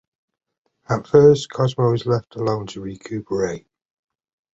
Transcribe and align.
At 0.89 1.05
first, 1.05 1.51
Cosmo 1.51 1.93
is 1.93 2.07
left 2.07 2.35
alone 2.35 2.65
to 2.73 2.81
recuperate. 2.81 3.67